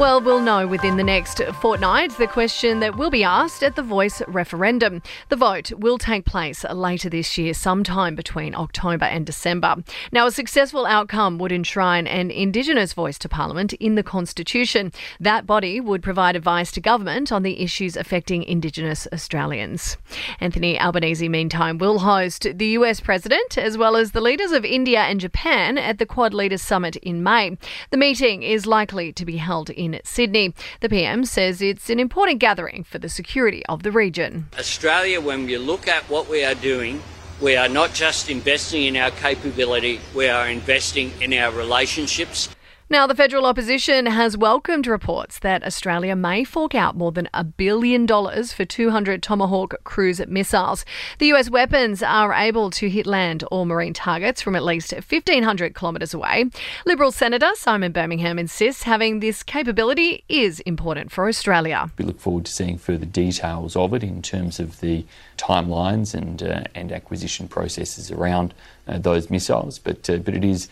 Well, 0.00 0.22
we'll 0.22 0.40
know 0.40 0.66
within 0.66 0.96
the 0.96 1.04
next 1.04 1.42
fortnight 1.60 2.16
the 2.16 2.26
question 2.26 2.80
that 2.80 2.96
will 2.96 3.10
be 3.10 3.22
asked 3.22 3.62
at 3.62 3.76
the 3.76 3.82
voice 3.82 4.22
referendum. 4.26 5.02
The 5.28 5.36
vote 5.36 5.72
will 5.76 5.98
take 5.98 6.24
place 6.24 6.64
later 6.64 7.10
this 7.10 7.36
year, 7.36 7.52
sometime 7.52 8.14
between 8.14 8.54
October 8.54 9.04
and 9.04 9.26
December. 9.26 9.84
Now, 10.10 10.26
a 10.26 10.30
successful 10.30 10.86
outcome 10.86 11.36
would 11.36 11.52
enshrine 11.52 12.06
an 12.06 12.30
Indigenous 12.30 12.94
voice 12.94 13.18
to 13.18 13.28
Parliament 13.28 13.74
in 13.74 13.94
the 13.94 14.02
Constitution. 14.02 14.90
That 15.20 15.46
body 15.46 15.82
would 15.82 16.02
provide 16.02 16.34
advice 16.34 16.72
to 16.72 16.80
government 16.80 17.30
on 17.30 17.42
the 17.42 17.60
issues 17.60 17.94
affecting 17.94 18.42
Indigenous 18.44 19.06
Australians. 19.12 19.98
Anthony 20.40 20.80
Albanese, 20.80 21.28
meantime, 21.28 21.76
will 21.76 21.98
host 21.98 22.46
the 22.54 22.68
US 22.68 23.00
President 23.00 23.58
as 23.58 23.76
well 23.76 23.96
as 23.96 24.12
the 24.12 24.22
leaders 24.22 24.52
of 24.52 24.64
India 24.64 25.00
and 25.00 25.20
Japan 25.20 25.76
at 25.76 25.98
the 25.98 26.06
Quad 26.06 26.32
Leaders 26.32 26.62
Summit 26.62 26.96
in 26.96 27.22
May. 27.22 27.58
The 27.90 27.98
meeting 27.98 28.42
is 28.42 28.66
likely 28.66 29.12
to 29.12 29.26
be 29.26 29.36
held 29.36 29.68
in 29.68 29.89
in 29.94 30.00
Sydney. 30.04 30.54
The 30.80 30.88
PM 30.88 31.24
says 31.24 31.62
it's 31.62 31.90
an 31.90 32.00
important 32.00 32.38
gathering 32.38 32.84
for 32.84 32.98
the 32.98 33.08
security 33.08 33.64
of 33.66 33.82
the 33.82 33.92
region. 33.92 34.48
Australia, 34.58 35.20
when 35.20 35.48
you 35.48 35.58
look 35.58 35.88
at 35.88 36.02
what 36.04 36.28
we 36.28 36.44
are 36.44 36.54
doing, 36.54 37.02
we 37.40 37.56
are 37.56 37.68
not 37.68 37.94
just 37.94 38.28
investing 38.28 38.84
in 38.84 38.96
our 38.96 39.10
capability, 39.10 40.00
we 40.14 40.28
are 40.28 40.48
investing 40.48 41.12
in 41.20 41.32
our 41.32 41.50
relationships. 41.52 42.48
Now, 42.92 43.06
the 43.06 43.14
federal 43.14 43.46
opposition 43.46 44.06
has 44.06 44.36
welcomed 44.36 44.88
reports 44.88 45.38
that 45.38 45.62
Australia 45.62 46.16
may 46.16 46.42
fork 46.42 46.74
out 46.74 46.96
more 46.96 47.12
than 47.12 47.28
a 47.32 47.44
billion 47.44 48.04
dollars 48.04 48.52
for 48.52 48.64
200 48.64 49.22
Tomahawk 49.22 49.76
cruise 49.84 50.20
missiles. 50.26 50.84
The 51.20 51.32
US 51.34 51.48
weapons 51.48 52.02
are 52.02 52.34
able 52.34 52.68
to 52.70 52.90
hit 52.90 53.06
land 53.06 53.44
or 53.52 53.64
marine 53.64 53.94
targets 53.94 54.42
from 54.42 54.56
at 54.56 54.64
least 54.64 54.92
1,500 54.92 55.72
kilometres 55.72 56.12
away. 56.12 56.46
Liberal 56.84 57.12
Senator 57.12 57.50
Simon 57.54 57.92
Birmingham 57.92 58.40
insists 58.40 58.82
having 58.82 59.20
this 59.20 59.44
capability 59.44 60.24
is 60.28 60.58
important 60.58 61.12
for 61.12 61.28
Australia. 61.28 61.92
We 61.96 62.04
look 62.04 62.18
forward 62.18 62.46
to 62.46 62.52
seeing 62.52 62.76
further 62.76 63.06
details 63.06 63.76
of 63.76 63.94
it 63.94 64.02
in 64.02 64.20
terms 64.20 64.58
of 64.58 64.80
the 64.80 65.06
timelines 65.36 66.12
and, 66.12 66.42
uh, 66.42 66.64
and 66.74 66.90
acquisition 66.90 67.46
processes 67.46 68.10
around 68.10 68.52
uh, 68.88 68.98
those 68.98 69.30
missiles, 69.30 69.78
but, 69.78 70.10
uh, 70.10 70.16
but 70.16 70.34
it 70.34 70.44
is 70.44 70.68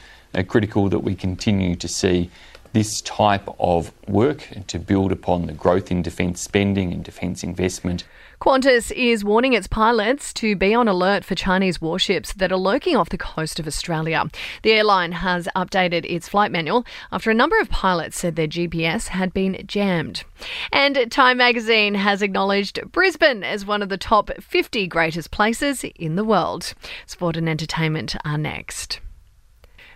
critical 0.46 0.88
that 0.88 1.00
we 1.00 1.14
continue 1.14 1.74
to 1.76 1.88
see 1.88 2.30
this 2.72 3.00
type 3.00 3.48
of 3.58 3.92
work 4.06 4.50
and 4.52 4.66
to 4.68 4.78
build 4.78 5.12
upon 5.12 5.46
the 5.46 5.52
growth 5.52 5.90
in 5.90 6.02
defence 6.02 6.40
spending 6.40 6.92
and 6.92 7.04
defence 7.04 7.42
investment. 7.42 8.04
Qantas 8.40 8.92
is 8.92 9.24
warning 9.24 9.52
its 9.52 9.66
pilots 9.66 10.32
to 10.34 10.54
be 10.54 10.72
on 10.72 10.86
alert 10.86 11.24
for 11.24 11.34
Chinese 11.34 11.80
warships 11.80 12.32
that 12.34 12.52
are 12.52 12.56
lurking 12.56 12.94
off 12.94 13.08
the 13.08 13.18
coast 13.18 13.58
of 13.58 13.66
Australia. 13.66 14.26
The 14.62 14.72
airline 14.72 15.10
has 15.10 15.48
updated 15.56 16.04
its 16.08 16.28
flight 16.28 16.52
manual 16.52 16.86
after 17.10 17.32
a 17.32 17.34
number 17.34 17.58
of 17.58 17.68
pilots 17.68 18.16
said 18.16 18.36
their 18.36 18.46
GPS 18.46 19.08
had 19.08 19.34
been 19.34 19.60
jammed. 19.66 20.22
And 20.72 21.10
Time 21.10 21.38
magazine 21.38 21.96
has 21.96 22.22
acknowledged 22.22 22.80
Brisbane 22.92 23.42
as 23.42 23.66
one 23.66 23.82
of 23.82 23.88
the 23.88 23.98
top 23.98 24.30
50 24.40 24.86
greatest 24.86 25.32
places 25.32 25.84
in 25.96 26.14
the 26.14 26.24
world. 26.24 26.74
Sport 27.06 27.36
and 27.36 27.48
entertainment 27.48 28.14
are 28.24 28.38
next. 28.38 29.00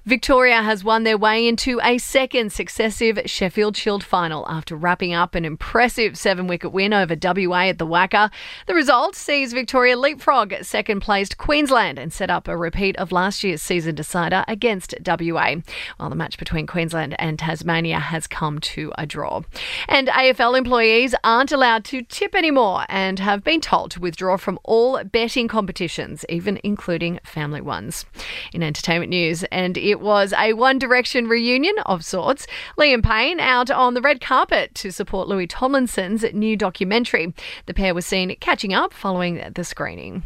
Victoria 0.05 0.63
has 0.63 0.83
won 0.83 1.05
their 1.05 1.17
way 1.17 1.47
into 1.47 1.81
a 1.81 1.97
second 1.97 2.53
successive 2.53 3.21
Sheffield 3.25 3.77
Shield 3.77 4.03
final 4.03 4.45
after 4.49 4.75
wrapping 4.75 5.15
up 5.15 5.37
an 5.37 5.45
impressive 5.45 6.19
seven 6.19 6.49
wicket 6.49 6.73
win 6.73 6.93
over 6.93 7.15
WA 7.15 7.69
at 7.69 7.79
the 7.79 7.87
WACA. 7.87 8.29
The 8.67 8.75
result 8.75 9.15
sees 9.15 9.53
Victoria 9.53 9.97
leapfrog 9.97 10.55
second 10.63 11.03
placed 11.03 11.39
Queensland 11.39 12.01
and 12.01 12.13
set 12.13 12.31
up 12.31 12.49
a 12.49 12.57
repeat 12.57 12.97
of 12.97 13.13
last 13.13 13.45
year's 13.45 13.63
season 13.63 13.95
decider 13.95 14.45
against 14.49 14.93
WA, 15.07 15.55
while 15.99 16.11
the 16.11 16.17
match 16.17 16.37
between 16.37 16.67
Queensland 16.67 17.15
and 17.21 17.39
Tasmania 17.39 18.01
has 18.01 18.27
come 18.27 18.59
to 18.59 18.93
a 18.99 19.07
draw. 19.07 19.43
And 19.87 20.09
AFL 20.09 20.59
employees 20.59 21.15
aren't 21.23 21.53
allowed 21.53 21.85
to 21.85 22.03
tip 22.03 22.35
anymore 22.35 22.87
and 22.89 23.21
have 23.21 23.45
been 23.45 23.61
told 23.61 23.93
to 23.93 24.01
withdraw 24.01 24.37
from 24.37 24.59
all 24.65 25.05
betting 25.05 25.47
competitions, 25.47 26.25
even 26.29 26.59
including 26.65 27.21
family 27.23 27.61
ones. 27.61 28.05
In 28.53 28.65
entertainment 28.65 29.11
news, 29.11 29.45
and 29.45 29.79
it 29.93 30.01
was 30.01 30.33
a 30.33 30.55
One 30.55 30.79
Direction 30.79 31.29
reunion 31.29 31.75
of 31.85 32.03
sorts. 32.03 32.47
Liam 32.79 33.05
Payne 33.05 33.39
out 33.39 33.71
on 33.71 33.93
the 33.93 34.01
red 34.01 34.23
carpet 34.23 34.75
to 34.77 34.91
support 34.91 35.29
Louis 35.29 35.47
Tomlinson's 35.47 36.25
new 36.33 36.57
documentary. 36.57 37.35
The 37.67 37.75
pair 37.75 37.95
was 37.95 38.07
seen 38.07 38.35
catching 38.41 38.73
up 38.73 38.95
following 38.95 39.53
the 39.55 39.65
screening. 39.65 40.23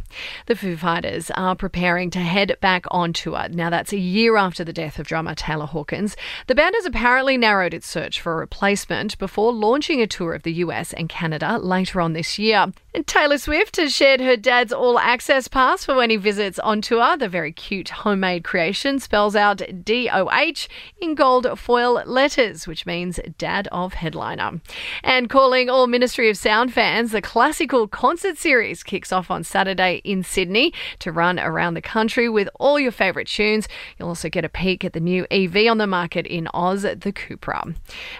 The 0.47 0.55
Foo 0.55 0.77
Fighters 0.77 1.33
are 1.33 1.57
preparing 1.57 2.11
to 2.11 2.21
head 2.21 2.57
back 2.61 2.85
on 2.93 3.13
tour. 3.13 3.49
Now, 3.51 3.69
that's 3.69 3.93
a 3.93 3.99
year 3.99 4.37
after 4.37 4.63
the 4.63 4.73
death 4.73 5.01
of 5.01 5.09
drummer 5.09 5.35
Taylor 5.35 5.67
Hawkins. 5.67 6.17
The 6.47 6.55
band 6.55 6.77
has 6.77 6.87
apparently 6.87 7.37
narrowed 7.37 7.75
its 7.75 7.89
search 7.89 8.21
for 8.21 8.35
a 8.35 8.37
replacement 8.37 9.19
before 9.19 9.53
launching 9.53 10.01
a 10.01 10.07
tour 10.07 10.33
of 10.33 10.45
the 10.45 10.53
US 10.53 10.93
and 10.93 11.09
Canada 11.09 11.59
later 11.59 12.01
on 12.01 12.13
this 12.13 12.39
year. 12.39 12.73
And 12.95 13.07
Taylor 13.07 13.37
Swift 13.37 13.77
has 13.77 13.95
shared 13.95 14.21
her 14.21 14.37
dad's 14.37 14.73
all 14.73 14.99
access 14.99 15.49
pass 15.49 15.85
for 15.85 15.97
when 15.97 16.11
he 16.11 16.17
visits 16.17 16.59
on 16.61 16.81
tour. 16.81 17.17
The 17.17 17.29
very 17.29 17.53
cute 17.53 17.91
homemade 17.91 18.45
creation 18.45 19.01
spells 19.01 19.35
out 19.35 19.56
DOH 19.85 20.69
in 21.01 21.15
gold 21.15 21.47
foil 21.59 22.03
letters, 22.05 22.67
which 22.67 22.87
means 22.87 23.21
Dad 23.39 23.69
of 23.73 23.95
Headliner. 23.95 24.61
And 25.03 25.31
calling 25.31 25.71
all 25.71 25.87
Ministry 25.87 26.29
of 26.31 26.37
Sound 26.37 26.73
fans, 26.73 27.13
the 27.13 27.23
classical 27.23 27.87
concert 27.89 28.39
series 28.39 28.83
kicks 28.83 29.13
off 29.13 29.31
on 29.31 29.45
Saturday 29.45 30.01
in 30.05 30.23
Sydney 30.23 30.73
to 31.01 31.13
run 31.13 31.39
around 31.39 31.75
the 31.75 31.83
country 31.83 32.29
with 32.29 32.49
all 32.59 32.81
your 32.81 32.93
favourite 32.93 33.29
tunes. 33.29 33.69
You'll 33.99 34.09
also 34.09 34.29
get 34.29 34.45
a 34.45 34.49
peek 34.49 34.85
at 34.85 34.93
the 34.93 35.01
new 35.01 35.27
EV 35.31 35.69
on 35.69 35.79
the 35.79 35.87
market 35.87 36.27
in 36.27 36.49
Oz, 36.55 36.83
the 36.83 36.97
Cupra. 36.97 37.75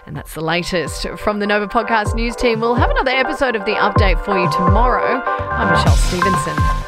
And 0.05 0.15
that's 0.15 0.33
the 0.33 0.41
latest 0.41 1.07
from 1.17 1.39
the 1.39 1.47
Nova 1.47 1.67
Podcast 1.67 2.15
News 2.15 2.35
team. 2.35 2.59
We'll 2.59 2.75
have 2.75 2.89
another 2.89 3.11
episode 3.11 3.55
of 3.55 3.65
the 3.65 3.73
update 3.73 4.23
for 4.23 4.37
you 4.37 4.49
tomorrow 4.51 4.77
tomorrow. 4.77 5.21
I'm 5.25 5.71
Michelle 5.71 5.95
Stevenson. 5.95 6.86